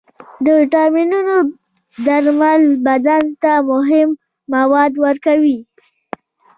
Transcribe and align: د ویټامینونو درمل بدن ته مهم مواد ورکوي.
د 0.43 0.45
ویټامینونو 0.59 1.35
درمل 2.05 2.63
بدن 2.87 3.23
ته 3.41 3.51
مهم 3.71 4.09
مواد 4.53 4.91
ورکوي. 5.05 5.59